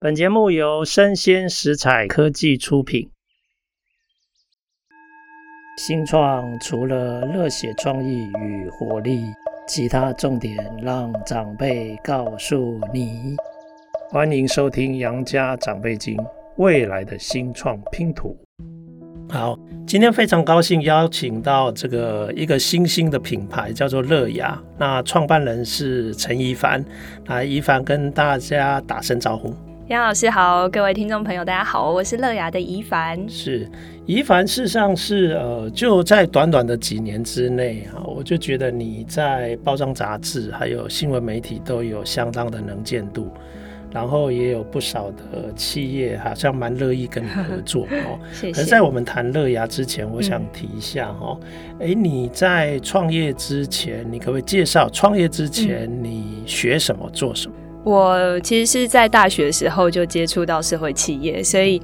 [0.00, 3.10] 本节目由生鲜食采科技出品。
[5.76, 9.24] 新创除了热血创意与活力，
[9.66, 13.34] 其他重点让长辈告诉你。
[14.08, 16.16] 欢迎收听《杨家长辈经》，
[16.58, 18.38] 未来的新创拼图。
[19.28, 24.62] 好，今天非常高兴邀请到这个一个新兴的品牌，叫做乐雅。
[24.78, 26.84] 那创办人是陈一凡，
[27.26, 29.52] 来，一凡跟大家打声招呼。
[29.88, 33.26] 杨老师好，各位听众朋友，大家好，我是乐雅的怡凡。
[33.26, 33.66] 是
[34.04, 43.32] 怡凡，事实上是呃，就在短短的几年之内啊，我就觉得你在包装杂志还有新闻媒体都有相当的能见度，
[43.90, 48.20] 然后也有不少的企业好像蛮乐意跟你合作哦。
[48.30, 48.52] 谢谢。
[48.52, 51.40] 可是在我们谈乐雅之前，我想提一下哦，
[51.80, 57.54] 哎、嗯，你在创业之前，你可不可以介绍创业之前你学什么、做什么？
[57.88, 61.80] 我其实是在大学的时候就接触到社会企业，所以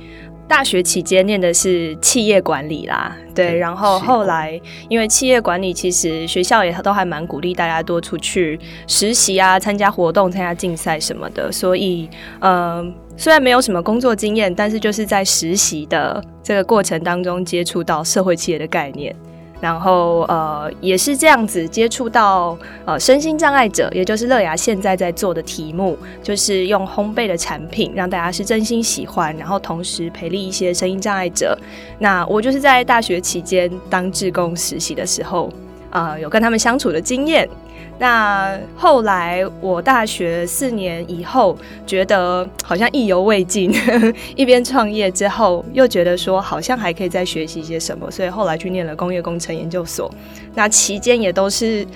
[0.46, 3.16] 大学期间念的是企业管理啦。
[3.34, 4.60] 对，然后后来
[4.90, 11.50] 因为企业管理，其实学校也都还蛮鼓励大家多出去实习啊，参加活动、参加竞赛什么的。
[11.50, 12.06] 所以，
[12.40, 12.84] 呃，
[13.16, 19.16] 虽然没有什么工作经验，但是就是在实习的这个过程当中接触到社会企业的概念。
[19.64, 31.58] 然后呃，也是这样子接触到呃身心障碍者，也就是乐芽现在在做的题目，就是用烘焙的产品让大家是真心喜欢，然后同时培力一些身心障碍者。
[31.98, 35.50] 那我就是在大学期间当志工实习的时候，
[35.94, 37.48] 呃，有跟他们相处的经验。
[37.96, 41.56] 那后来我大学四年以后，
[41.86, 43.72] 觉得好像意犹未尽，
[44.34, 50.12] 一边创业之后，又觉得说好像还可以再学习一些什么，所以后来去念了工业工程研究所。
[50.56, 51.86] 那期间也都是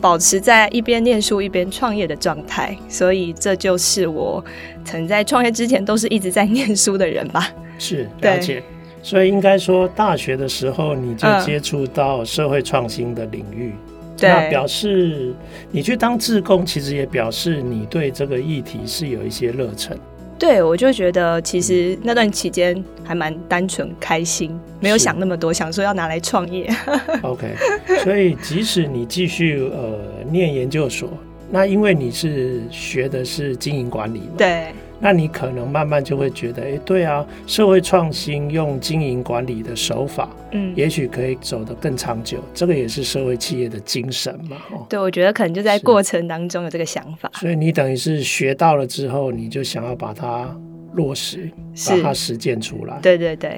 [0.00, 4.42] 保持在一边念书一边创业的状态，所以这就是我
[4.84, 7.50] 曾在创业之前都是一直在念书的人吧。
[7.80, 8.62] 是，了解。
[9.08, 13.72] 所以应该说，大学的时候你就接触到社会创新的领域。
[13.72, 15.32] 嗯，那表示
[15.70, 19.96] 你去当志工，其实也表示你对这个议题是有一些热忱。
[20.38, 26.70] 对，我就觉得其实那段期间还蛮单纯、开心，没有想那么多，想说要拿来创业。
[27.22, 27.54] OK，
[28.04, 29.98] 所以即使你继续呃
[30.30, 31.08] 念研究所，
[31.50, 34.66] 那因为你是学的是经营管理嘛，对。
[35.00, 42.38] 那你可能慢慢就会觉得，哎、欸，对啊，社会创新用经营管理的手法，嗯，也许可以走得更长久。
[42.52, 44.84] 这个也是社会企业的精神嘛，哦。
[44.88, 47.30] 对，我觉得可能就在过程当中有这个想法。
[47.34, 50.52] 所以你等于是学到了之后，你就想要把它
[50.94, 51.48] 落实，
[51.88, 52.98] 把它实践出来。
[53.00, 53.50] 对对对。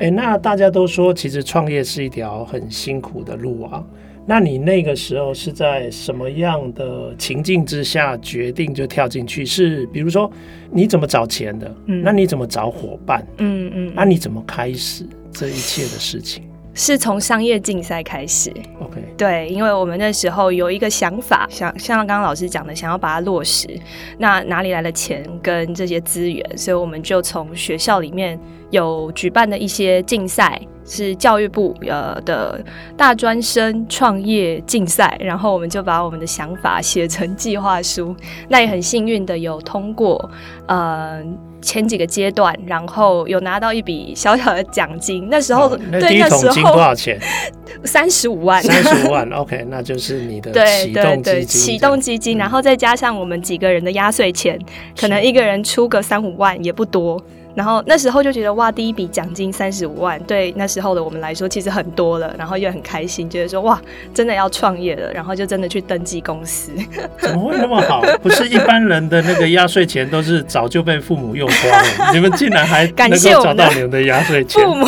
[0.00, 3.84] 哎、欸，那大家都说，其实创业是一条很辛苦的路啊。
[4.30, 9.42] 那你那个时候是在什么样的情境之下决定就跳进去？
[9.42, 10.30] 是比如说
[10.70, 11.74] 你怎么找钱的？
[11.86, 13.26] 嗯，那你怎么找伙伴？
[13.38, 16.44] 嗯嗯，那你怎么开始这一切的事情？
[16.78, 18.50] 是从商业竞赛开始。
[18.80, 23.68] OK，对，因为我们那时候有一个想法，想像刚刚老师讲的，想要把它落实。
[24.16, 26.56] 那哪里来的钱跟这些资源？
[26.56, 28.38] 所以我们就从学校里面
[28.70, 30.58] 有举办的一些竞赛。
[30.90, 32.58] 是教育部呃的
[32.96, 38.16] 大专生创业竞赛，然后我们就把我们的想法写成计划书，
[38.48, 40.30] 那也很幸运的有通过
[40.66, 41.22] 呃
[41.60, 45.28] 前几个阶段，然后有拿到一笔小小的奖金。
[45.30, 47.18] 那时候、哦、那第一桶金多少钱？
[47.84, 48.62] 三十五万。
[48.62, 51.46] 三十五万， OK，那就是你的启动基金。
[51.46, 54.58] 启动基金，然后再加上我们几个人的压岁钱，
[54.98, 57.22] 可能一个人出个三五万也不多。
[57.58, 63.82] 然后那时候就觉得哇，第一笔奖金三十五万，对那时候的我们来说其实很多了，然后又很开心，觉得说哇，
[64.14, 66.70] 真的要创业了，然后就真的去登记公司。
[67.18, 68.00] 怎么会那么好？
[68.22, 74.62] 不是一般人的那个压岁钱都是早就被父母用光了，你们竟然还能够找到你们的压岁钱？
[74.64, 74.86] 父母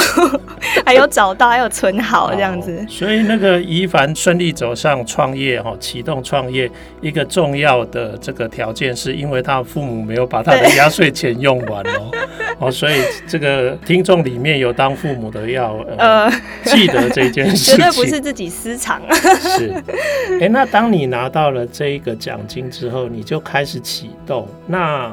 [0.87, 2.87] 还有找到，还有存好这样子。
[2.89, 6.71] 所以那个宜凡顺利走上创业哈，启动创业
[7.01, 12.13] 一个重要的这个条件，是因为他父母没有把他的压岁钱用完哦。
[12.61, 12.95] 哦，所以
[13.27, 16.33] 这个听众里面有当父母的要呃，呃
[16.65, 19.01] 记得这件事情，绝对不是自己私藏。
[19.13, 19.73] 是，
[20.35, 25.11] 哎、欸，那当你拿到了这一个奖金之后，你就开始启动那。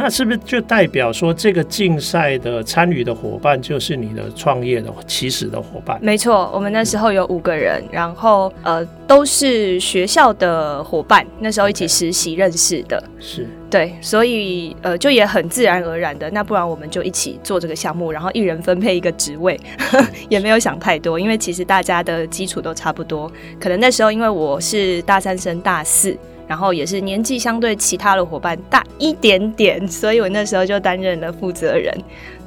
[0.00, 5.98] 那是不是就代表说，这个竞赛的参与的伙伴就是你的创业的起始的伙伴？
[6.00, 13.02] 没错，我们那时候有五个人，嗯、然后呃都是学校的伙伴，那时候一起实习认识的。
[13.18, 19.58] 是对，所以呃就也很自然而然的，那不然我们就一起做这个项目，然后一人分配一个职位，
[20.30, 23.28] 也没有想太多，因为其实大家的基础都差不多。
[23.58, 26.16] 可能那时候因为我是大三升大四。
[26.48, 31.94] 然后也是年纪相对其他的伙伴大一点点，所以我那时候就担任了负责人。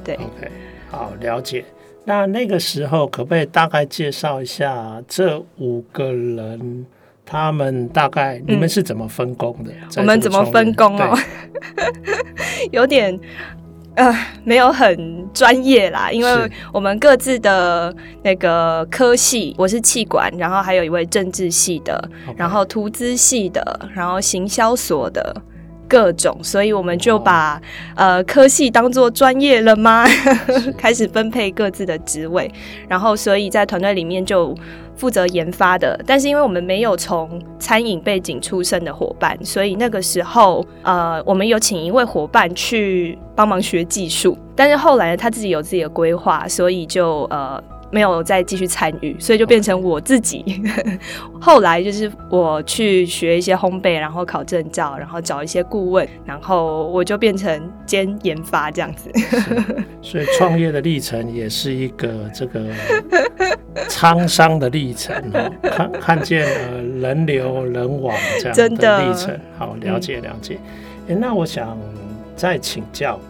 [0.04, 0.50] 对，OK，
[0.90, 1.64] 好，了解。
[2.04, 6.84] 那那个时候可不可以大概介绍一下这五个人，
[7.24, 9.70] 他们大概你们是怎么分工的？
[9.70, 11.16] 嗯、我们怎么分工哦？
[12.72, 13.16] 有点
[13.94, 25.42] 呃，没有很专业啦，因为我们各自的那个科系，我是气管，然后还有一位政治系的.然后图资系的，然后行销所的。
[25.92, 27.56] 各种，所以我们就把、
[27.96, 30.06] 哦、呃科系当做专业了吗？
[30.78, 32.50] 开始分配各自的职位，
[32.88, 34.54] 然后所以在团队里面就
[34.96, 36.00] 负责研发的。
[36.06, 47.62] 但是因为我们没有从餐饮背景出身的伙伴，所以那个时候呃我们有请一位伙伴去帮忙学技术，但是后来他自己有自己的规划，所以就呃。
[47.92, 50.62] 没有再继续参与，所以就变成我自己。
[51.38, 59.10] 后来就是我去学一些烘焙，然后考证照，然后找一些顾问，然后我就变成兼研发这样子。
[60.00, 62.64] 所以创业的历程也是一个这个
[63.88, 69.38] 沧桑的历程哦， 看看见了人流人往这样的历程。
[69.58, 70.58] 好，了解了解。
[71.08, 71.20] 嗯。
[71.20, 71.78] 那我想
[72.34, 73.20] 再请教。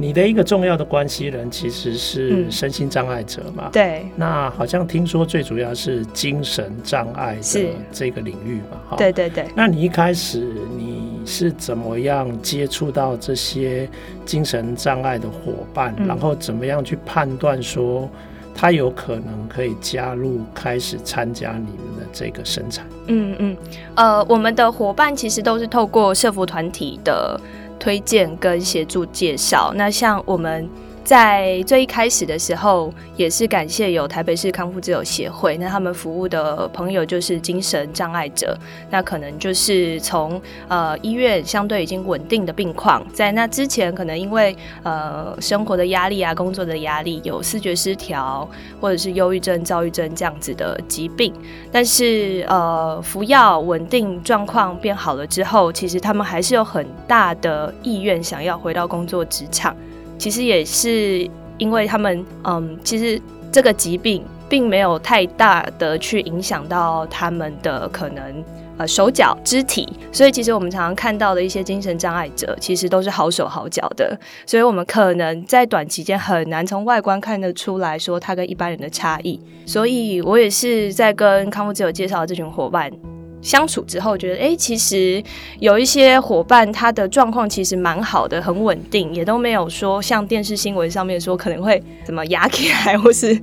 [0.00, 3.64] 你的一个重要的关系人其实是身心障碍者嘛？
[3.66, 4.06] 嗯、对。
[4.16, 8.80] 那好像听说最主要是精神障碍的这个领域嘛？
[8.88, 8.96] 哈。
[8.96, 9.46] 对对对。
[9.54, 10.38] 那你一开始
[10.78, 13.86] 你是怎么样接触到这些
[14.24, 18.08] 精神障碍的伙伴，嗯、然后怎么样去判断说
[18.54, 22.86] 他有可能可以加入，开始参加你们的这个生产？
[23.08, 23.56] 嗯嗯。
[23.96, 27.38] 呃，我们的伙伴其实都是透过社服团体的。
[27.80, 30.68] 推荐跟协助介绍，那像我们
[31.02, 38.56] 在最一开始的时候，也是感谢有台北市康复之友协会，那他们服务的朋友就是精神障碍者，
[38.90, 48.48] 那可能就是从呃医院相对已经稳定的病况，在那之前可能因为呃生活的压力啊、工作的压力，有视觉失调
[48.80, 51.34] 或者是忧郁症、躁郁症这样子的疾病，
[51.72, 59.74] 但是呃服药稳定状况变好了之后，其实他们还是有很大的意愿想要回到工作职场。
[60.20, 61.26] 其实也是
[61.56, 63.18] 因为他们，嗯，其实
[63.50, 68.44] 这个疾病并没有太大的去影响到他们的可能，
[68.76, 74.14] 呃，手脚肢体，所以其实我们常常看到的一些精神障碍者，其实都是好手好脚的，
[74.44, 82.92] 所以我们可能在短期间很难从外观看得出来说他跟一般人的差异，所以我也是在跟康复之友介绍这群伙伴。
[83.42, 85.22] 相处之后，觉得哎，其实
[85.58, 93.38] 有一些伙伴，他的状况其实蛮好的，很稳定，也都没有说像电视新闻上面说可能会怎么压起来， 或是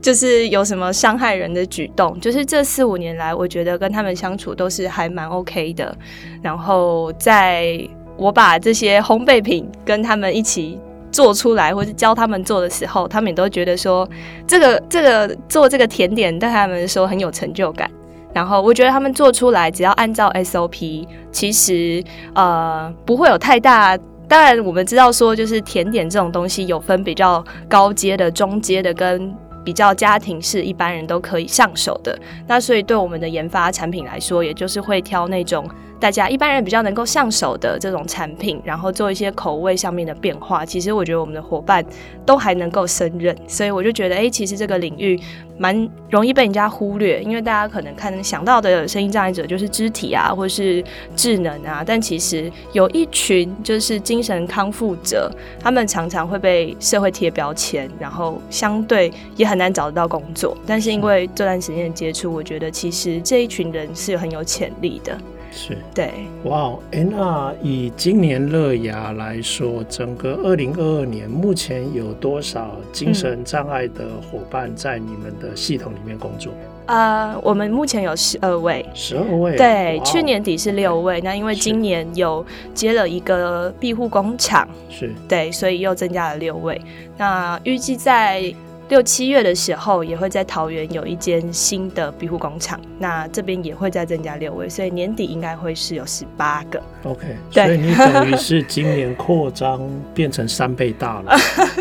[0.00, 2.18] 就是有什么伤害人的举动。
[2.20, 5.96] 就是这四五年来，我觉得跟他们相处都是还蛮 OK 的。
[6.42, 7.80] 然后在
[8.16, 10.78] 我把这些烘焙品跟他们一起
[11.10, 14.08] 做出来，或是教他们做的时候，他们也都觉得说，
[14.46, 17.90] 这个这个做这个甜点对他们说很有成就感。
[18.32, 22.02] 然后我觉得他们做出来，只要按照 SOP，其实
[22.34, 23.98] 呃不会有太大。
[24.28, 29.34] 当然我们知道说，就是甜点这种东西有分比较高阶的、中阶的，跟
[29.64, 32.16] 比较家庭式，一般人都可以上手的。
[32.46, 35.68] 那所以对我们的研发产品来说，也就是会挑那种。
[36.00, 41.84] 大家一般人比较能够上手的这种产品，然后做一些口味上面的变化，其实我觉得我们的伙伴
[42.24, 45.20] 都还能够胜任，所以我就觉得，哎、其实这个领域
[45.58, 50.82] 蛮容易被人家忽略，因为大家可能看想到的声音障碍者就是肢体啊，或是
[51.14, 55.30] 智能啊，但其实有一群就是精神康复者，
[55.60, 60.56] 他们常常会被社会贴标签，然后相对也很难找得到工作。
[60.66, 65.14] 但是因为这段时间的接触，我觉得其实这一群人是很有潜力的。
[65.50, 65.76] 是。
[65.94, 66.12] 对，
[66.44, 76.52] 哇，哎，那以今年乐牙来说，整个二零二二年，目前有多少精神障碍的伙伴在你们的系统里面工作？
[76.86, 85.12] 呃，我们目前有十二位，十二位，对，去年底是六位，那因为今年有接了一个庇护工厂，是。
[85.28, 86.80] 对，所以又增加了六位。
[87.16, 88.54] 那预计在。
[88.90, 96.82] 六七月的时候，也会在桃园有一间新的庇护工厂，那这边也会再增加六位，所以年底应该会是有十八个。
[97.04, 99.80] OK，对，所以你等于是 今年扩张
[100.12, 101.32] 变成三倍大了。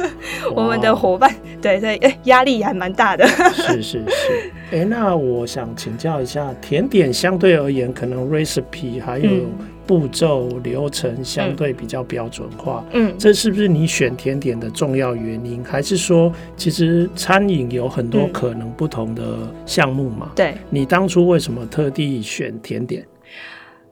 [0.53, 3.27] 我们的伙伴，对对，哎，压力还蛮大的。
[3.27, 9.49] 是是 是，哎，那我想请教一下，甜点相对而言，可能 recipe 还有、嗯。
[9.89, 15.63] 步骤流程相对比较标准化，嗯，这是不是你选甜点的重要原因？
[15.63, 20.29] 还是说，其实餐饮有很多可能不同的项目嘛？
[20.35, 23.03] 对，你当初为什么特地选甜点？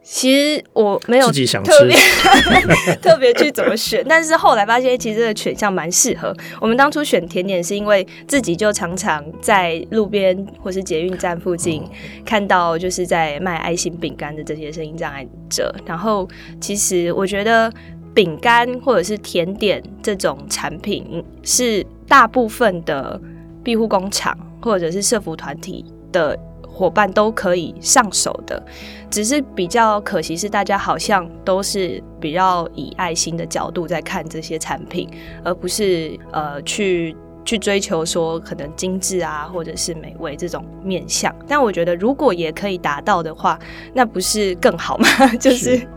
[0.10, 6.34] 其实我没有自己想吃特别 特别去怎么选，但是后来发现其实这个选项蛮适合。
[6.62, 11.84] 我们当初选甜点是因为自己就常常在路边或是捷运站附近
[12.26, 16.26] 看到就是在卖爱心饼干的这些声音障碍者，然后
[16.62, 17.70] 其实我觉得
[18.14, 23.20] 饼干或者是甜点这种产品是大部分的
[23.62, 25.84] 庇护工厂或者是社福团体
[26.14, 26.40] 的。
[26.70, 28.64] 伙伴都可以上手的，
[29.10, 35.10] 只是比较可惜是大家好像都是比较以爱心的角度在看这些产品，
[35.44, 37.16] 而不是呃去。
[37.48, 43.58] 去追求说可能精致啊，或者是美味这种面相，但我觉得如果也可以达到的话，
[43.94, 45.08] 那不是更好吗？
[45.40, 45.88] 就是，是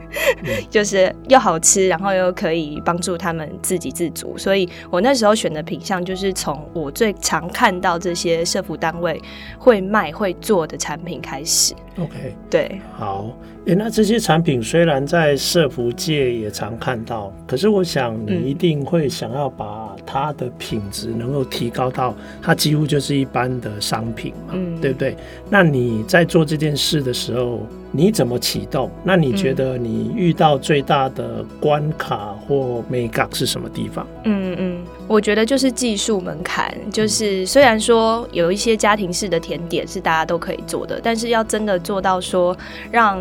[0.70, 4.38] 就是又好吃，然后又可以帮助他们自给自足。
[4.38, 9.20] 所以我那时候选的品相就是从我最常看到这些社服单位
[9.58, 11.74] 会卖会做的产品开始。
[11.98, 13.26] OK，对，好。
[13.66, 25.14] 诶，那这些产品虽然在社服界也常看到，可是我想你一定会想要把它的品质能够提高到它几乎就是一般的商品嘛，嗯，对不对？
[25.50, 28.90] 那你在做这件事的时候，你怎么启动？
[29.02, 34.06] 那你觉得你遇到最大的关卡或美感是什么地方？
[34.24, 36.72] 嗯嗯，我觉得就是技术门槛。
[36.90, 42.56] 就是虽然说有一些家庭式的甜点是大家都可以做的，但是要真的做到说
[42.90, 43.20] 让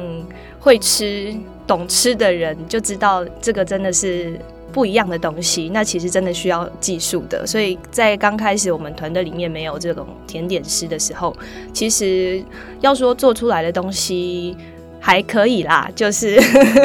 [0.59, 1.35] 会吃、
[1.65, 4.39] 懂吃的人就知道这个真的是。
[4.71, 7.45] 不一样的东西，那其实真的需要技术的。
[7.45, 11.35] 所以在刚开始我们团队里面没有这种甜点师的时候，
[11.73, 12.43] 其实
[12.81, 14.55] 要说做出来的东西。
[15.01, 16.37] 还可以啦，就是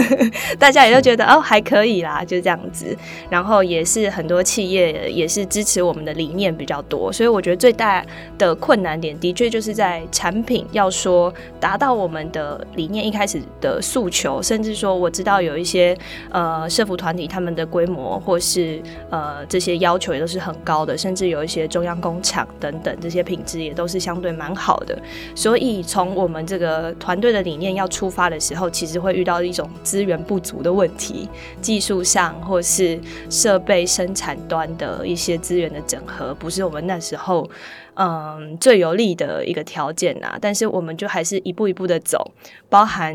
[0.58, 2.96] 大家也都觉得哦还可以啦，就这样子。
[3.28, 8.04] 然后也是很多企业也是支持我们的理念比较多，所以我觉得最大
[8.38, 15.96] 的困难点的确就是在产品要说达到我们的理念一开始的诉求，甚至说我知道有一些
[16.30, 18.80] 呃社福团体他们的规模或是
[19.10, 24.96] 呃这些要求也都是很高的，甚至有一些中央工厂等等这些品质也都是相对蛮好的。
[25.34, 28.03] 所以从我们这个团队的理念要出。
[28.04, 31.26] 出发的时候，其实会遇到一种资源不足的问题，
[31.62, 37.48] 技术上或是设备生产端的一些资源的整合，不是我们那时候。
[37.96, 42.28] 嗯，最有利的一个条件呐，但是我们就还是一步一步的走，
[42.68, 43.14] 包含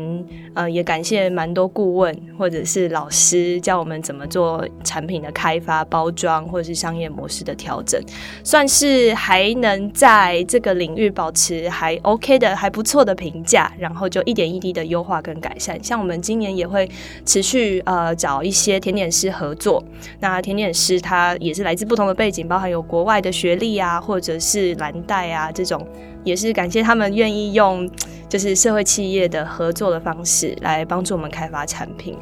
[0.54, 8.02] 呃，也感谢蛮多顾问或者是老师教我们怎么做产品的开发、包装或者是商业模式的调整，
[8.42, 15.78] 算是还能在这个领域保持还 OK 的、还不错的评价，然后就一点一滴的优化跟改善。
[15.84, 16.88] 像我们今年也会
[17.26, 19.84] 持续呃找一些甜点师合作，
[20.20, 24.69] 那甜点师他也是来自不同的背景，包含有国外的学历啊，或者是。
[24.76, 25.86] 蓝带啊，这种
[26.24, 27.88] 也是感谢他们愿意用，
[28.28, 32.16] 就是社会企业的合作的方式来帮助我们开发产品。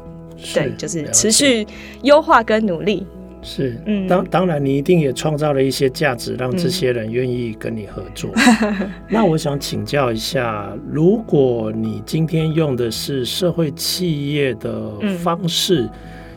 [0.53, 1.67] 对，就是持续
[2.03, 3.05] 优化跟努力。
[3.41, 8.29] 是，嗯，当当然你一定也创造了一些价值，让这些人愿意跟你合作。
[8.63, 14.91] 嗯、那我想请教一下，如果你今天用的是社会企业的
[15.21, 15.89] 方式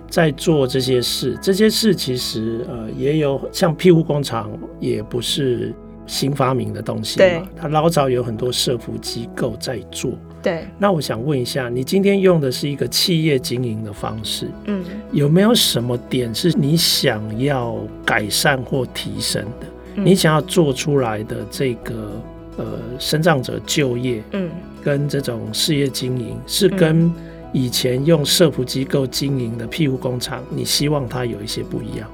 [0.09, 5.75] 在做这些事，嗯、这些事其实呃也有像庇护工厂，也不是。
[6.07, 10.13] 新发明的东西嘛，它老早有很多社服机构在做。
[10.43, 19.67] 对，那我想问一下，你今天用的是一个企业经营的方式，嗯，有没有什么点是你想要改善或提升的？
[19.95, 22.21] 嗯、你想要做出来的这个
[22.57, 22.65] 呃，
[22.99, 24.51] 生长者就业，嗯，
[24.83, 27.13] 跟这种事业经营，是跟
[27.53, 32.11] 以前用社服机构经营的庇护工厂，你希望它有一些不一样？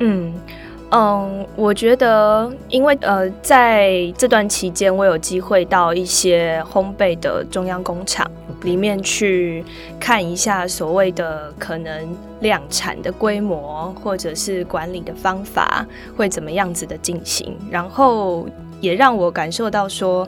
[0.00, 0.34] 嗯。
[0.90, 8.30] 嗯，我觉得，因为呃，在这段期间，我有机会到一些烘焙的中央工厂
[8.62, 9.64] 里面去
[9.98, 15.84] 看一下所谓的可能量产的规模，或者是管理的方法
[16.16, 18.46] 会怎么样子的进行，然后
[18.80, 20.26] 也让我感受到说，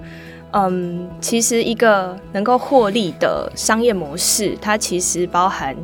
[0.51, 5.77] 嗯，其实一个能够获利的商业模式，它其实包含。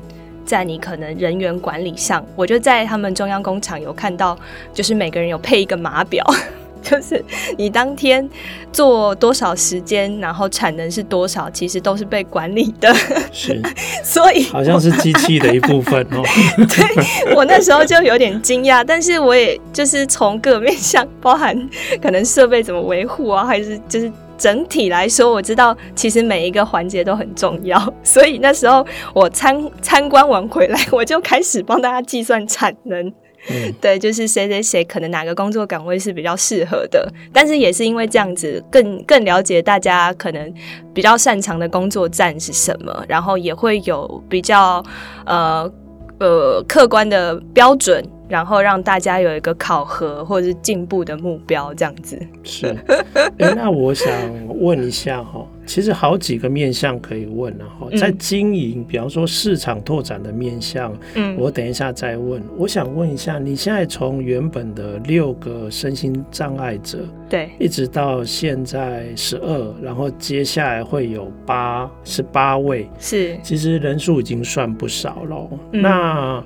[0.45, 4.39] 在你可能人员管理上，我就在他们中央工厂有看到，
[4.73, 6.25] 就是每个人有配一个码表，
[6.83, 7.25] 就是
[7.57, 8.29] 你当天
[8.73, 12.95] 做多少时间，然后产能是多少，其实都是被管理的。
[13.33, 13.61] 是，
[14.05, 16.23] 所以好像是机器的一部分哦。
[16.69, 21.57] 对，我那时候就有点惊讶，但是我也就是从各个面向，包含
[22.03, 24.13] 可能设备怎么维护啊，还是就是。
[24.37, 33.07] 整体来说，我知道其实每一个环节都很重要， 所以那时候我参参观完回来， 我就开始帮大家计算产能，
[33.51, 40.55] 嗯、对，就是谁谁谁可能哪个工作岗位是比较适合的，但是也是因为这样子更更了解大家可能
[40.93, 44.83] 比较擅长的工作站是什么，然后也会有比较
[45.27, 45.71] 呃
[46.19, 48.05] 呃客观的标准。
[48.29, 52.75] 然后让大家有一个考核或者是进步的目标，这样子是。
[53.39, 54.13] 哎，那我想
[54.61, 62.43] 问一下哈，其实好几个面向可以问然后，在经营，比方说市场拓展的面向，嗯，我等一下再问。
[62.57, 75.49] 我想问一下，你现在从原本的六个身心障碍者，对，一直到现在十二，然后接下来会有八十八位，是，其实人数已经算不少了。
[75.73, 76.45] 嗯、那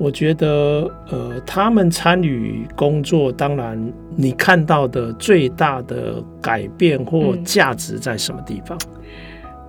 [0.00, 8.78] 我觉得，呃，他们参与工作，当然你看到的最大的改变或价值在什么地方？
[8.78, 9.02] 嗯，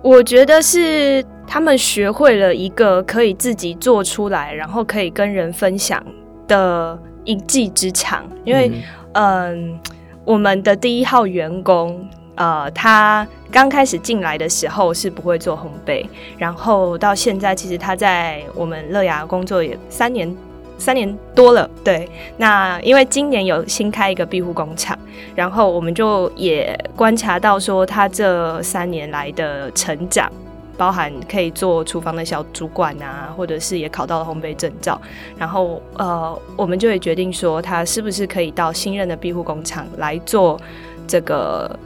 [0.02, 6.02] 我觉得是他们学会了一个可以自己做出来，然后可以跟人分享
[6.48, 8.24] 的一技之长。
[8.44, 8.70] 因为，
[9.12, 9.80] 嗯，呃，
[10.24, 12.08] 我们的第一号员工。
[12.34, 16.06] 呃，他刚开始进来的时候是不会做烘焙，
[16.38, 20.34] 然后到现在，其实他在我们乐雅工作也三年，
[20.78, 21.68] 三年多了。
[21.84, 22.08] 对，
[22.38, 24.98] 那因为今年有新开一个庇护工厂，
[25.34, 30.32] 然后我们就也观察到说，他这三年来的成长，
[30.78, 34.98] 包含可以做厨房的小主管啊，或者是也考到了烘焙证照，
[35.36, 40.58] 然后呃，我们就会决定说，他是不是可以到新任的庇护工厂来做
[41.06, 41.78] 这个。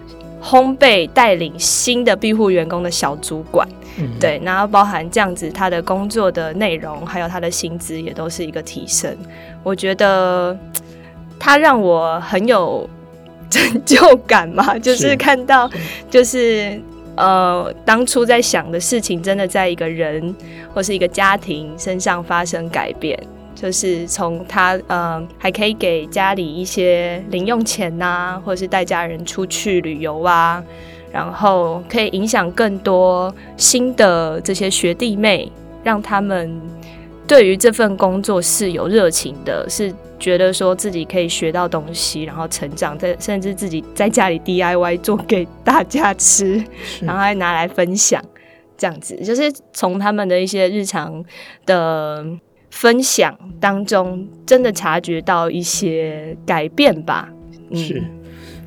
[0.49, 3.67] 烘焙带领新的庇护员工的小主管，
[3.99, 9.13] 嗯、对，然后包含这样子，他的工作的内容还有他的薪资也都是一个提升。
[9.65, 10.57] 我觉得
[11.37, 12.89] 他让我很有
[13.51, 15.69] 成就感嘛， 就是看到，
[16.09, 16.81] 就是
[17.17, 20.33] 呃，当初在想的事情，真的在一个人
[20.73, 23.19] 或是一个家庭身上发生改变。
[23.57, 30.63] 就是从他呃，还可以给家里一些零用钱呐、或者是带家人出去旅游啊，
[31.11, 35.51] 然后可以影响更多新的这些学弟妹，
[35.83, 36.61] 让他们
[37.27, 46.63] 对于这份工作是有热情的，是觉得说自己可以学到东西，然后成长，在甚至自己在家里 DIY 做给大家吃，
[47.01, 48.23] 然后还拿来分享，
[48.77, 51.25] 这样子，就是从他们的一些日常
[51.65, 52.23] 的。
[52.77, 57.33] 分享当中，真的察觉到一些改变吧？
[57.71, 58.03] 嗯、是，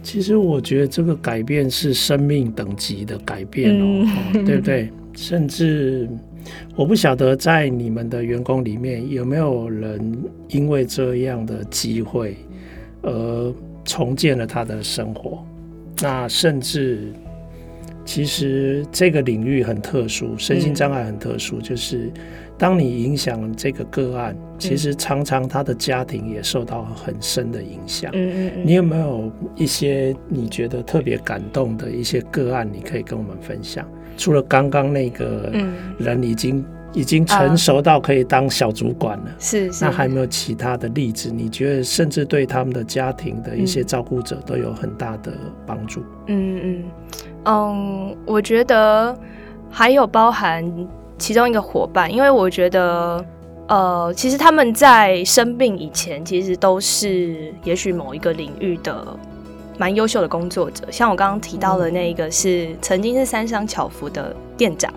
[0.02, 4.89] 其实我觉得这个改变是生命等级的改变哦，嗯、对不对？
[5.13, 6.10] 甚至
[6.76, 10.17] 我不晓得在你们的员工里面有没有人
[10.48, 12.36] 因为这样的机会
[13.04, 13.54] 而
[13.86, 15.45] 重建了他的生活。
[16.02, 17.13] 那甚至，
[18.04, 22.12] 其实这个领域很特殊，身心障碍很特殊，嗯、就是。
[22.60, 28.12] 当你影响这个个案，其实常常他的家庭也受到很深的影响。
[28.13, 28.63] 嗯嗯嗯。
[28.67, 33.88] 你有没有一些你觉得特别感动的一些个案，你可以跟我们分享？
[34.17, 35.50] 除了刚刚那个
[35.98, 39.86] 人已经已经成熟到可以当小主管了，是是。
[39.86, 41.32] 那还有没有其他的例子？
[41.32, 45.32] 你觉得甚至对他们的家庭的一些照顾者都有很大的
[45.65, 46.02] 帮助？
[46.28, 46.84] 嗯嗯
[47.45, 49.17] 嗯，我觉得
[49.69, 50.69] 还有包含。
[51.20, 53.24] 其中一个伙伴，因为我觉得，
[53.68, 59.06] 呃，其实他们在生病以前，其实都是也许某一个领域的
[59.78, 60.86] 蛮优秀的工作者。
[60.90, 64.92] 像我刚刚提到的那一个，是曾经是三商巧福的店长。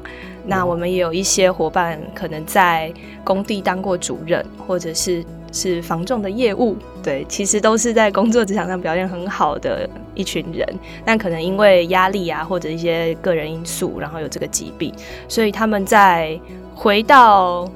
[0.44, 6.76] 那我们也有一些伙伴，可能在工地当过主任，或者是是防重的业务。
[7.02, 10.66] 对，其实都是在工作职场上表现很好的一群人。
[11.04, 14.92] 但可能因为压力啊，或者一些个人因素，然后有这个疾病，
[15.28, 16.40] 所以他们在
[16.74, 17.68] 回到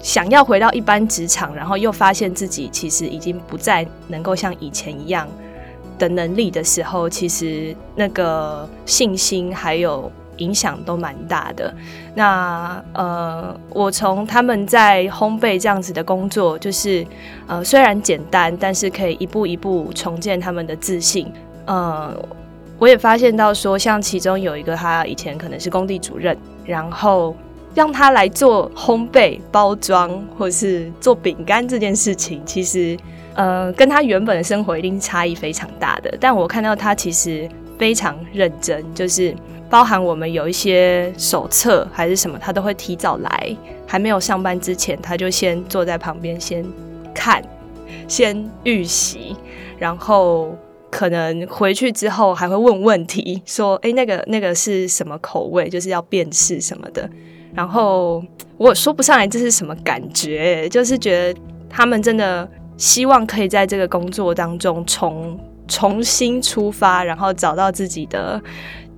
[0.00, 5.28] 想要回到一般职场，然后又发现自己其实已经不再能够像以前一样
[5.98, 10.10] 的能力的时候，其实那个信心还有。
[10.38, 11.72] 影响都蛮大的。
[12.14, 17.06] 那呃，我从他们在烘焙这样子的工作，就是
[17.46, 21.32] 呃，虽然简单，但是可以一步一步重建他们的自信。
[21.66, 22.14] 呃，
[22.78, 27.36] 我也发现到说，像其中有一个，他以前可能是工地主任，然后
[27.74, 32.98] 让他来做烘焙、包装或是做饼干这件事情，其实
[33.34, 36.12] 呃，跟他原本的生活一定差异非常大的。
[36.20, 37.48] 但我看到他其实
[37.82, 39.34] 非常认真，就是。
[39.68, 46.62] 包含我们有一些手册还是什么，他都会提早来，还没有上班之前，他就先坐在旁边先
[47.14, 47.42] 看，
[48.06, 49.34] 先预习，
[49.78, 50.54] 然后
[50.90, 55.70] 可能回去之后还会问问题，说：“诶，那个那个是什么口味？
[55.70, 57.08] 就是要辨识什么的。”
[57.56, 58.22] 然后
[58.58, 61.40] 我说不上来这是什么感觉，就是觉得
[61.70, 68.40] 他们真的希望可以在这个工作当中从重新出发，然后找到自己的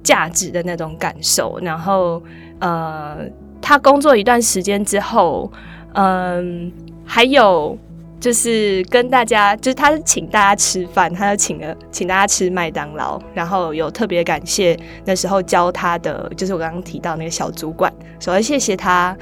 [0.02, 1.58] 价值的那种感受。
[1.62, 2.22] 然后，
[2.58, 3.18] 呃，
[3.60, 5.50] 他工作一段时间之后，
[5.94, 6.72] 嗯、
[7.04, 7.78] 还有。
[8.20, 14.74] 就是跟大家，就是他是请大家吃饭，他就请了请大家吃麦当劳，然后有特别感谢
[15.04, 19.14] 那时候教他的，就是我刚刚提到那个小主管，首先谢谢他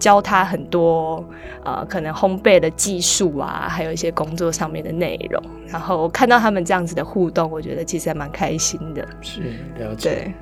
[0.00, 1.24] 教他很多
[1.64, 5.40] 呃可能烘焙的技术啊，还有一些工作上面的内容。
[5.68, 9.06] 然后我看到他们这样子的互动，我觉得其实还蛮开心的。
[9.20, 9.40] 是，
[9.78, 10.10] 了解。
[10.10, 10.34] 对，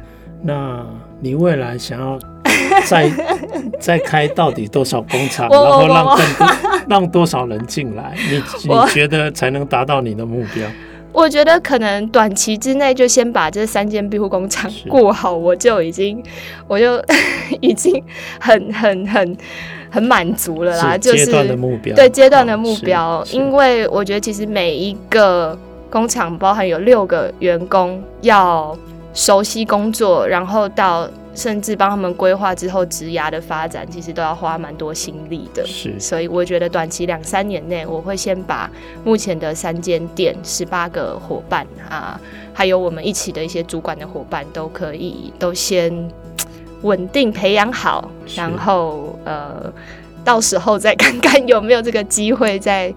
[0.43, 0.87] 那
[1.21, 2.19] 你未来想要？
[2.87, 3.09] 再
[3.79, 6.47] 再开到底多少工厂， 然后让更多
[6.89, 8.17] 让多少人进来？
[8.29, 8.37] 你
[8.69, 10.67] 你觉得才能达到你的目标？
[11.19, 16.23] 我觉得可能短期之内就先把这三间庇护工厂过好，我就已经
[16.69, 17.03] 我就
[17.61, 18.01] 已经
[18.39, 19.37] 很很很
[19.91, 20.97] 很满足了啦。
[20.97, 25.59] 就是阶段的目标，对阶段的目标，因为我觉得其实每一个
[25.91, 28.79] 工厂包含有六个员工要
[29.19, 31.11] 熟悉工作，然后到。
[31.35, 35.65] 甚至帮他们规划之后职涯的发展，其实都要花蛮多心力的。
[35.65, 38.69] 是，所以我觉得短期两三年内，我会先把
[39.05, 42.21] 目前的三间店、十八个伙伴啊，
[42.53, 46.11] 还有我们一起的一些主管的伙伴，都可以都先
[46.83, 49.73] 稳定培养好，然后呃，
[50.25, 52.93] 到时候再看看有没有这个机会再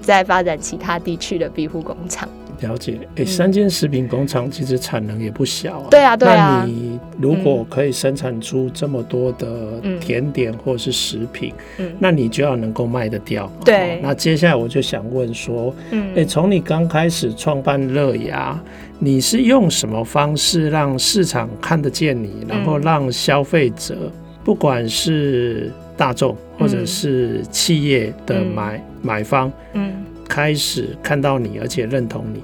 [0.00, 2.28] 再发展其他地区的庇护工厂。
[2.60, 5.88] 了解，哎、欸，三间食品工厂其实产能也不小啊。
[5.90, 6.60] 对啊，对啊。
[6.60, 13.50] 那你如果可以生产出这么多的甜点或是食品，嗯，那你就要能够卖得掉。
[13.64, 14.00] 对。
[14.02, 18.58] 那接下来我就想问说，嗯，哎，从你刚开始创办乐牙，
[18.98, 24.10] 你是用什么方式让市场看得见你，然后让消费者，
[24.42, 29.92] 不管是大众或者是企业的买买方，嗯。
[30.28, 32.42] 开始看到你，而且认同你，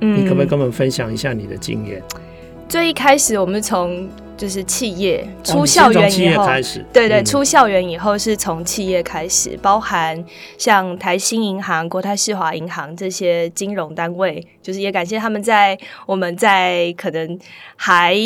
[0.00, 2.02] 嗯，你可不可以跟我们分享一下你的经验？
[2.68, 6.46] 最一开始，我们从就是企业出校园以后，
[6.92, 10.24] 对对，出校园以后是从企业开始，包含
[10.58, 17.38] 像台新银行、国泰世华银行这些金融单位，就是也感谢他们在我们在可能
[17.76, 18.16] 还。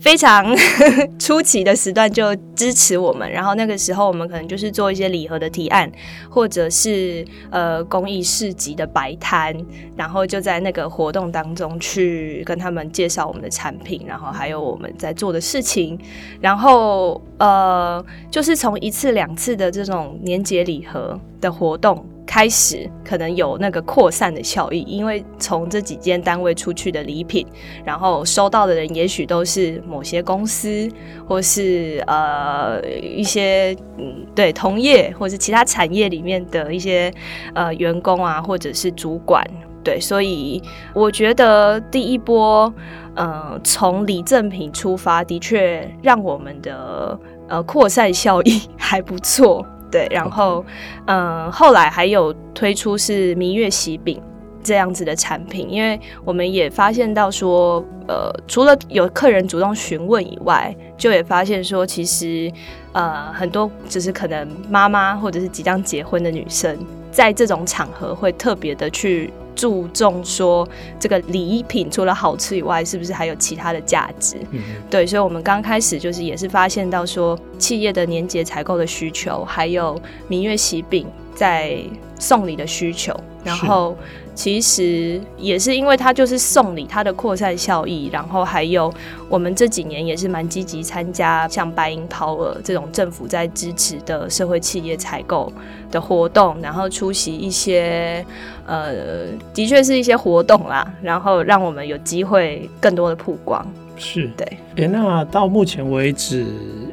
[0.00, 0.44] 非常
[1.18, 5.90] 初期的时段就支持我们，然后那个时候我们可能就是做一些礼盒的提案，
[6.28, 9.54] 或者是呃公益市集的摆摊，
[9.96, 15.98] 然后就在那个活动当中去跟他们介绍我们的产品，然后还有我们在做的事情，
[16.40, 22.04] 然后呃就是从一次两次的这种年节礼盒的活动。
[22.24, 27.46] 开始可能有那个扩散的效益，因为从这几间单位出去的礼品，
[27.84, 30.88] 然后收到的人也许都是某些公司，
[31.26, 37.12] 或是呃一些嗯对同业或是其他产业里面的一些
[37.54, 39.44] 呃员工啊，或者是主管，
[39.82, 40.62] 对，所以
[40.94, 42.72] 我觉得第一波
[43.14, 49.66] 呃从礼赠品出发，的确让我们的呃扩散效益还不错。
[49.92, 50.64] 对，然后，
[51.06, 54.20] 嗯、呃，后来还有推出是明月喜饼
[54.64, 62.50] 这样子的产品，因为我们也发现到说，呃，除了有客人主动询问以外，就也发现说，其实，
[62.92, 66.78] 呃，很多就是可能妈妈或者是即将结婚的女生，
[67.10, 69.30] 在这种场合会特别的去。
[69.54, 74.36] 注重说这个礼品除了好吃以外，是不是还有其他的价值？
[74.50, 74.60] 嗯、
[74.90, 81.78] 对，所以，我们刚开始就是也是发现到说，企业的年节采购的需求，还有明月喜饼在
[82.18, 83.14] 送礼的需求，
[83.44, 83.96] 然后。
[84.34, 88.90] 其实也是因为它就是送礼，它的扩散效益，然后还有
[89.28, 95.52] 我们这几年也是蛮积极参加像白银 Power 这种政府在支持的社会企业采购
[95.90, 98.24] 的活动，然后出席一些
[98.64, 103.62] 呃，的确是一些活动啦，然后让我们有机会更多的曝光。
[103.96, 104.46] 是对。
[104.76, 106.46] 诶，那到目前为止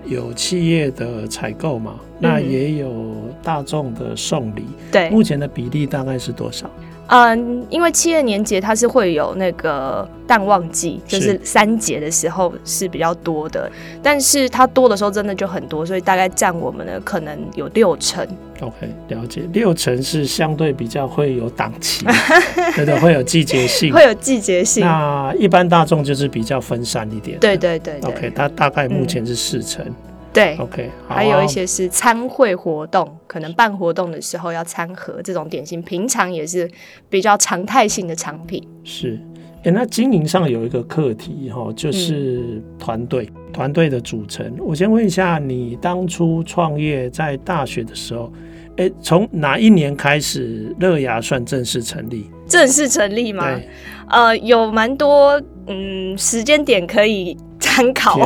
[0.05, 1.95] 有企业的采购嘛？
[2.19, 4.65] 那也有大众的送礼。
[4.91, 5.09] 对。
[5.09, 6.69] 目前的比例大概是多少？
[7.10, 13.69] 嗯，因为七月年节它是会有那个淡旺季，就是三节的时候是比较多的，
[14.02, 18.26] 但是它多的时候真的就很多，所以大概占我们的可能有六成。
[18.62, 22.06] OK，了解，六成是相对比较会有档期，
[22.76, 24.86] 对的，会有季节性，会有季节性。
[24.86, 27.39] 那一般大众就是比较分散一点。
[27.39, 28.12] 对对对，对。
[28.12, 29.84] OK，它大概目前是四成。
[29.86, 29.95] 嗯
[30.39, 36.69] 对，OK，还有一些是参会活动，可能办活动的时候要餐盒这种点心，平常也是
[37.10, 38.65] 比较常态性的产品。
[38.84, 39.19] 是，
[39.58, 43.30] 哎、欸，那经营上有一个课题哈，就是团队。
[43.52, 48.32] 团队的组成，我先问一下，你当初创业在大学的时候，
[48.78, 52.30] 哎、欸，从哪一年开始乐牙算正式成立？
[52.47, 53.60] 正式成立吗？
[54.08, 57.36] 呃，有蛮多嗯时间点可以。
[57.69, 58.19] 参考，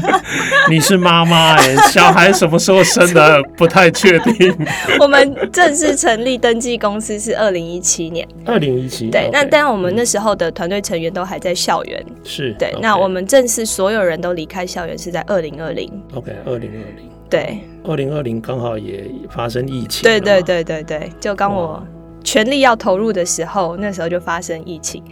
[0.68, 4.56] 你是妈妈哎，小孩什么时候生的不太确定。
[4.98, 9.22] 我们正式成立登记公司是二零一七年，二零一七对。
[9.22, 12.72] Okay, 那当然我们那时候的团队成员都还在校园，是对。
[12.72, 12.78] Okay.
[12.80, 15.88] 那我们正式所有人都离开校园是在二零二零。
[16.14, 17.10] OK，二零二零。
[17.28, 20.02] 对，二零二零刚好也发生疫情。
[20.02, 21.82] 对对对对对，就刚我。
[22.22, 25.02] 全力要投入的时候，那时候就发生疫情。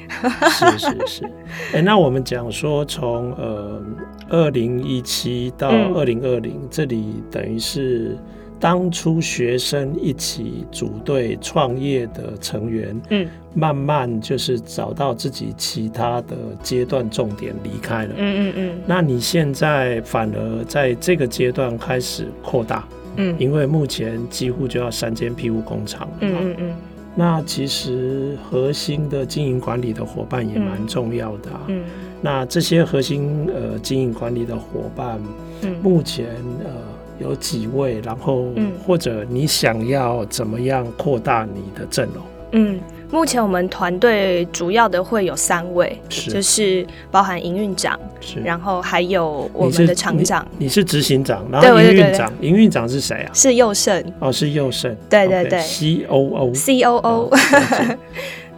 [0.50, 1.24] 是是是，
[1.72, 3.82] 哎、欸，那我们讲说从呃
[4.28, 8.16] 二零一七到二零二零，这里等于是
[8.58, 18.80] 当初学生一起组队创业的成员，嗯，慢慢就是找到自己其他的阶段重点离开了，嗯嗯嗯。
[18.86, 26.74] 那你现在反而在这个阶段开始扩大，嗯，因为目前几乎就要三间庇护工厂了，嗯嗯嗯。
[27.14, 31.60] 那其实核心的经营管理的伙伴也蛮重要的啊。
[31.68, 31.82] 嗯，
[32.22, 35.20] 那这些核心呃经营管理的伙伴，
[35.62, 36.26] 嗯，目前
[36.64, 36.70] 呃
[37.18, 38.00] 有几位？
[38.00, 38.46] 然后
[38.86, 42.24] 或者你想要怎么样扩大你的阵容？
[42.52, 42.80] 嗯。
[43.10, 50.46] 目前我们团队主要的会有三位，是就是包含营运长，是然后还有我们的厂长。
[50.58, 53.30] 你是执行长，然后营运长，营运长是谁啊？
[53.34, 54.04] 是佑胜。
[54.20, 54.94] 哦，是佑胜。
[55.08, 56.54] 对对对，C O O。
[56.54, 57.30] C O O。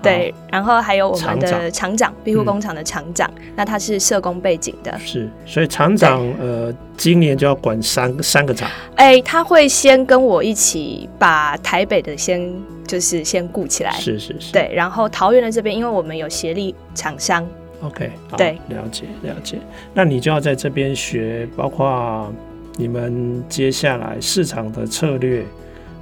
[0.03, 4.99] 对，然后还有我们的厂长，庇护工厂的厂长，嗯、那他是社工背景的。
[4.99, 8.69] 是，所以厂长呃，今年就要管三三个厂。
[8.97, 12.53] 哎，他会先跟我一起把台北的先
[12.87, 13.93] 就是先顾起来。
[13.93, 14.53] 是是是。
[14.53, 17.47] 对，然后桃园的这边，因为我们有协力厂商。
[17.83, 19.59] OK，好，对，了解了解。
[19.95, 22.33] 那你就要在这边学，包括
[22.77, 25.45] 你们接下来市场的策略，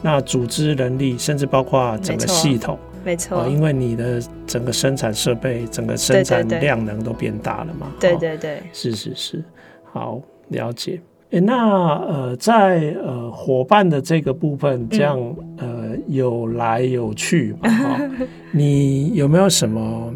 [0.02, 2.78] 那组织能力，甚至包括整个系统。
[3.04, 7.86] 没错、哦，因为你的整个生产设备、整个生产量能都变大了嘛。
[7.98, 9.44] 对对对，哦、是是是，
[9.90, 11.00] 好了解。
[11.30, 11.54] 诶那
[11.98, 15.16] 呃，在呃伙伴的这个部分，这样、
[15.58, 18.26] 嗯、呃有来有去嘛、 哦？
[18.50, 20.12] 你有没有什么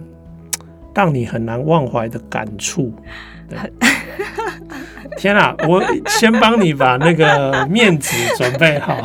[0.92, 2.92] 让你很难忘怀的感触？
[5.16, 9.00] 天啊，我先帮你把那个面子准备好。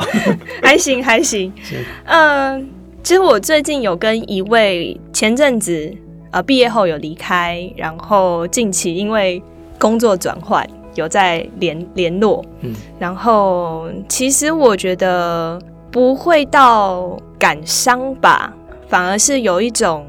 [0.64, 1.54] 还行还行，
[2.06, 2.79] 嗯。
[3.04, 5.92] 是其实我最近有跟一位前阵子
[6.32, 9.42] 呃毕业后有离开，然后近期因为
[9.80, 15.60] 工作转换有在联联络，嗯，然后其实我觉得
[15.90, 18.54] 不会到感伤吧，
[18.88, 20.06] 反而是有一种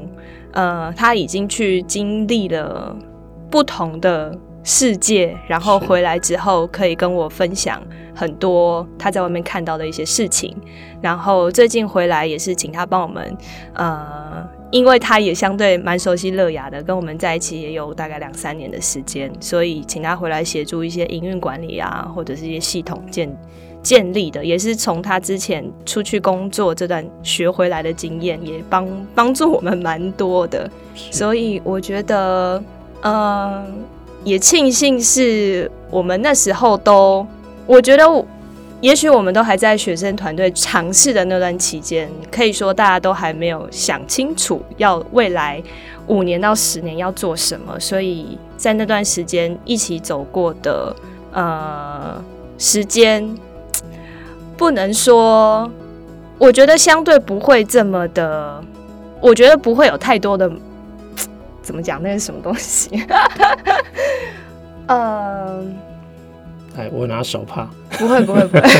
[0.51, 2.95] 呃他已经去经历了
[3.49, 7.81] 不同的世界，然后回来之后可以跟我分享
[8.13, 10.55] 很多他在外面看到的一些事情。
[11.01, 13.35] 然后最近回来也是请他帮我们，
[13.73, 23.35] 呃，因为他也相对蛮熟悉乐雅的，跟我们在一起也有大概两三年的时间，所以请他回来协助一些营运管理啊，或者是一些系统建
[23.81, 30.69] 建立的，也是从他之前出去工作这段学回来的经验，也帮帮助我们蛮多的。
[30.93, 32.63] 所以我觉得，
[33.01, 33.65] 嗯、呃，
[34.23, 37.25] 也庆幸是我们那时候都，
[37.65, 38.03] 我觉得。
[38.81, 45.61] 也许我们都还在学生团队尝试的那段期间，可以说大家都还没有想清楚要未来
[46.07, 50.95] 五年到十年要做什么，所以在那段时间一起走过的
[51.31, 52.19] 呃
[52.57, 53.37] 时间，
[54.57, 55.69] 不能说，
[56.39, 58.63] 我觉得相对不会这么的，
[59.19, 60.51] 我觉得不会有太多的
[61.61, 62.89] 怎么讲，那是什么东西？
[64.87, 65.63] 嗯、 呃。
[66.77, 67.69] 哎，我拿手帕。
[67.91, 68.69] 不会，不会，不会。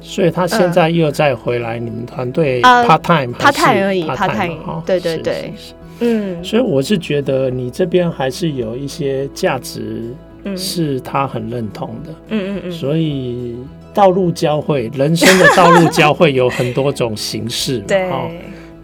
[0.00, 4.82] 所以他现在又再回来你们团队 part time，part time 而已，part time。
[4.86, 5.52] 对对对，
[5.98, 6.44] 嗯。
[6.44, 10.14] 所以我是觉得你这边还是有一些价值，
[10.56, 12.10] 是他很认同的。
[12.28, 12.72] 嗯嗯嗯。
[12.72, 13.56] 所以
[13.92, 17.84] 道路交汇，人生的道路交汇有很多种形式嘛。
[17.88, 18.08] 对。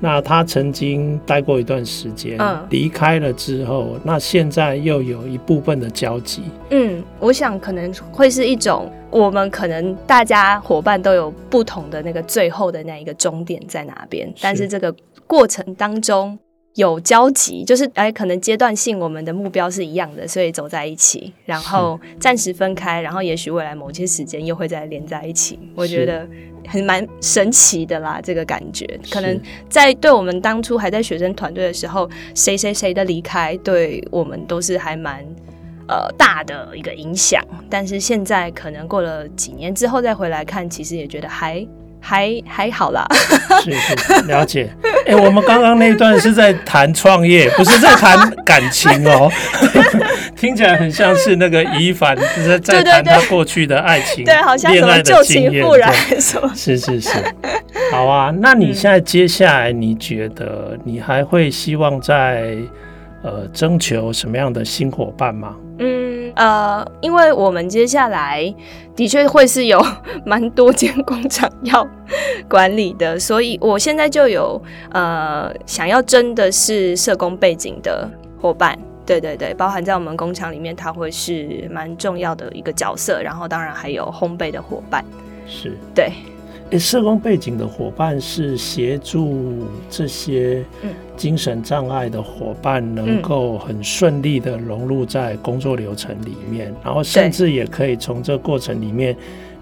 [0.00, 6.42] 那他曾经待过一段时间，嗯，离开了之后，那现在又有一部分的交集。
[6.70, 14.94] 嗯，我想可能会是一种，我们可能大家伙伴都有不同的那个最后的那一个终点在哪边，但是这个
[15.26, 16.38] 过程当中，
[16.76, 25.58] 有交集，就是哎，可能阶段性我们的目标是一样的，所以走在一起，然后暂时分开，然后也许未来某些时间又会再连在一起。
[25.74, 26.26] 我觉得
[26.68, 28.86] 很蛮神奇的啦，这个感觉。
[29.10, 35.24] 可能在对我们当初还在学生团队的时候，谁谁谁的离开，对我们都是还蛮
[35.88, 37.44] 呃大的一个影响。
[37.68, 41.66] 但是现在可能过了几年之后再回来看，其实也觉得还。
[42.00, 43.06] 还还好啦，
[43.62, 44.68] 是是了解。
[45.06, 49.30] 哎、欸，我们刚刚那一段是在谈创业， 不是在谈感情哦。
[50.36, 56.50] 听起来很像是那个伊凡在在谈他过去的爱情，对，好像什么旧情复燃什么。
[56.54, 57.10] 是是是，
[57.92, 58.32] 好啊。
[58.40, 62.56] 那你现在接下来，你觉得你还会希望在
[63.22, 65.56] 呃征求什么样的新伙伴吗？
[65.78, 68.54] 嗯呃，因为我们接下来
[68.94, 69.84] 的确会是有
[70.24, 71.86] 蛮多间工厂要
[72.48, 78.08] 管理的，所以我现在就有呃想要征的是社工背景的
[78.40, 85.04] 伙伴，对对对，包含在我们工厂里面，它会是蛮重要的一个角色，然后当然还有烘焙的伙伴，
[85.46, 86.12] 是对。
[86.70, 90.64] 欸、社工背景的伙伴是协助这些
[91.20, 99.14] 精神障碍的伙伴能够很顺利的融入在工作流程里面，然后甚至也可以从这过程里面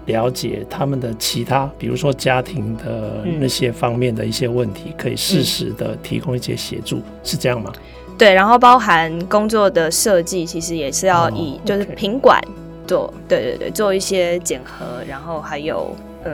[0.05, 7.73] 了解他们的其他，比如说家庭的那些方面的一些问题，可以适时的提供一些协助，是这样吗？
[8.17, 12.41] 对，然后包含工作的设计，其实也是要以就是品管
[12.87, 15.93] 做，对对对，做一些检核，然后还有
[16.23, 16.31] 呃。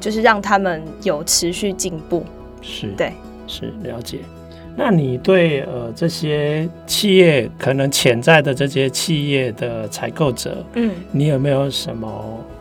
[0.00, 2.26] 就是让他们有持续进步，
[2.60, 3.12] 是对，
[3.52, 4.20] 是了解。
[4.74, 12.08] 那你对呃这些企业可能潜在的这些企业的采购者，嗯，你有没有什么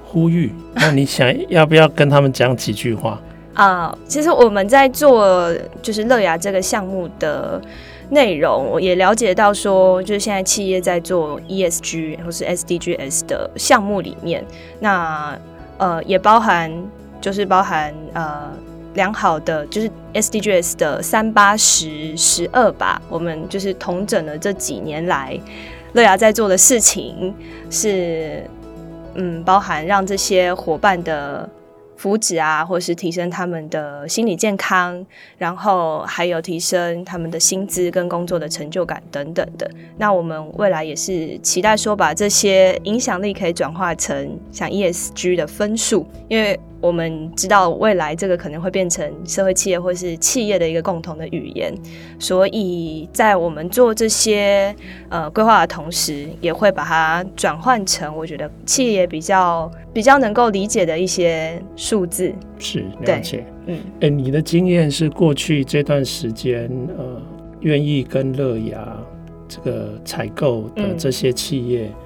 [0.04, 0.52] 呼吁？
[0.74, 3.18] 那你想要不要跟他们讲几句话
[3.56, 3.88] 啊？
[3.88, 5.50] 呃，其实我们在做
[5.82, 7.62] 就是乐牙这个项目的
[8.10, 14.44] 内容，我也了解到说，就是现在企业在做 ESG 或是 SDGs 的项目里面，
[14.82, 15.40] 那
[15.78, 16.70] 呃也包含。
[17.22, 18.50] 就是包含呃
[18.94, 23.02] 良好的，就是 SDGs 的三八十十二吧。
[23.10, 25.40] 我们就是同整了这几年来
[25.94, 27.34] 乐牙在做的事情，
[27.70, 28.44] 是
[29.16, 31.50] 嗯包含让这些伙伴的
[31.96, 35.06] 福祉啊，或是提升他们的心理健康，
[35.38, 39.70] 然后还有提升他们的薪资跟工作的成就感等等的。
[39.98, 46.60] 那我们未来也是期待说，把这些影响力可以转化成像 ESG 的分数，因为。
[46.82, 51.74] 我们知道未来这个可能会变成社会企业或是企业的一个共同的语言，
[52.18, 54.76] 所以在我们做这些
[55.10, 62.34] 呃规划的同时，也会把它转换成我觉得企业比较比较能够理解的一些数字。
[62.58, 63.46] 是，了解。
[63.68, 67.22] 嗯，哎、欸，你的经验是过去这段时间呃，
[67.60, 68.98] 愿意跟乐牙
[69.48, 71.86] 这个采购的这些企业。
[71.86, 72.01] 嗯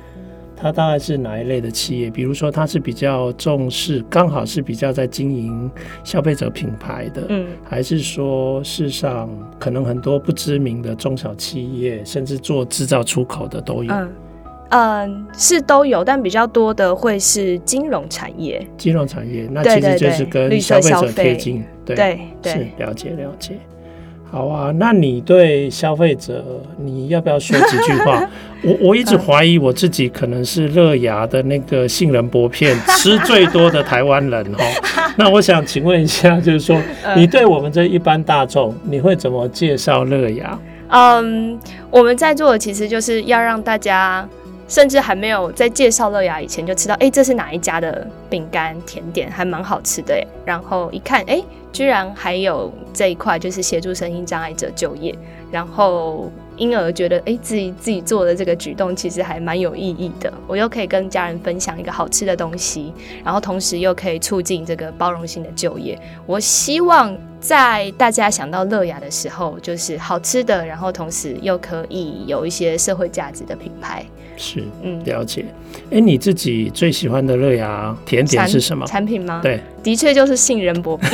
[0.65, 2.10] 它大概是哪一类的企业？
[2.10, 5.69] 比如说，它是比较重视，刚好是比较在经营
[6.04, 13.93] 消费者品牌的，嗯，还是说，世上可能很多不知名的中小企业，甚至做制造出口的都有。
[13.93, 14.12] 嗯，
[14.69, 18.67] 嗯，是都有，但比较多的会是金融产业。
[18.75, 23.60] 金融产业，那其实就是跟消费者贴近，对对对，是了解了解。
[24.36, 26.43] 好啊，那你对消费者，
[26.78, 28.21] 你要不要说几句话？
[28.63, 34.60] 我我一直怀疑我自己可能是乐牙的那个杏仁薄片 吃最多的台湾人哦。
[35.15, 36.78] 那我想请问一下，就是说
[37.15, 40.60] 你对我们这一般大众，你会怎么介绍乐牙？
[40.89, 41.58] 嗯，
[41.89, 44.28] 我们在做的其实就是要让大家。
[44.67, 50.25] 甚至还没有在介绍乐雅以前就知道，哎、这是哪一家的饼干甜点，还蛮好吃的。
[50.45, 55.13] 然后一看，哎、居然还有这一块，就是协助身心障碍者就业，
[55.51, 60.34] 然后因而觉得，哎、自己自己做的这个举动其实还蛮有意义的。
[60.47, 62.91] 我又可以跟家人分享一个好吃的东西，
[63.23, 65.99] 然后同时又可以促进这个包容性的就业。
[66.25, 67.15] 我希望。
[67.45, 74.03] 在大家想到乐雅的时候，就是好吃的，然后同时又可以有一些社会价值的品牌。
[74.36, 75.45] 是，嗯，了解。
[75.91, 79.41] 哎、欸，你自己最喜欢的乐雅甜点是什么产品吗？
[79.43, 81.12] 对，的确就是杏仁薄片。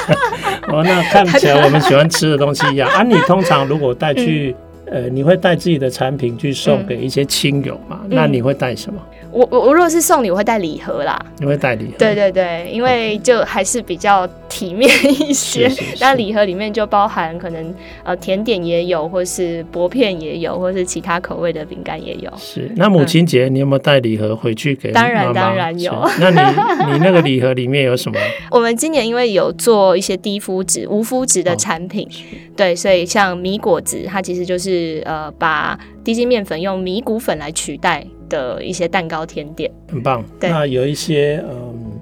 [0.68, 3.02] 哦，那看起来我们喜欢吃的东西一样 啊。
[3.02, 8.00] 你通常如果带去，嗯、呃，你会带自己的产品去送给一些亲友嘛？
[8.04, 9.00] 嗯、那你会带什么？
[9.38, 11.16] 我我我如果是送礼，我会带礼盒啦。
[11.38, 11.92] 你会带礼盒？
[11.96, 15.70] 对对对，因为就还是比较体面一些。
[16.00, 17.72] 那礼盒里面就包含可能
[18.02, 22.32] 呃甜点也有，或是薄片也有，或是其他口味的饼干也有。
[22.36, 22.68] 是。
[22.74, 25.06] 那母亲节你有没有带礼盒回去给妈妈？
[25.06, 25.92] 当然当然有。
[26.18, 28.18] 那你你那个礼盒里面有什么？
[28.50, 38.04] 我们今年因为有做一些低麸质、无麸质的产品，哦、对，所以像米果子，它其实就是呃把低筋面粉用米谷粉来取代。
[38.28, 40.24] 的一些蛋糕甜点很棒。
[40.38, 41.92] 对，那有一些嗯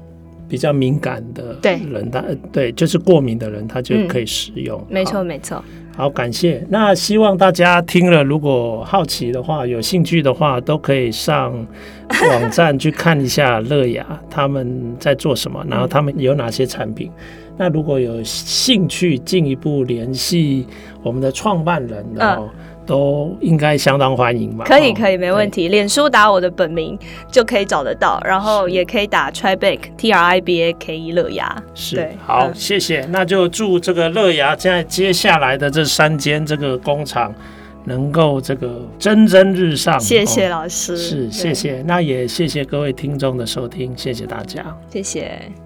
[0.49, 4.85] 比较敏感的人，他对，对就是过敏的人，他就可以食用。
[4.89, 5.62] 没错、嗯，没错。
[5.97, 6.64] 好，感谢。
[6.68, 11.53] 那希望大家听了，如果好奇的话，有兴趣的话，都可以上
[12.31, 17.11] 网站去看一下乐雅他们在做什么，然后他们有哪些产品。
[17.57, 20.66] 那如果有兴趣进一步联系
[21.03, 22.45] 我们的创办人，然后。
[22.45, 22.51] 嗯
[22.87, 24.64] 都应该相当欢迎吧？
[24.64, 25.68] 可以，可以，没问题。
[25.68, 26.99] 脸书打我的本名
[27.30, 31.62] 就可以找得到，然后也可以打 Tribake T R I B A K E 乐牙。
[31.74, 33.05] 是，好，嗯、谢谢。
[33.11, 37.34] 那就祝这个乐牙在接下来的这三间这个工厂
[37.84, 39.99] 能够这个蒸蒸日上。
[39.99, 41.82] 谢谢老师，是谢谢。
[41.87, 45.66] 那也谢谢各位听众的收听，谢谢大家，谢谢。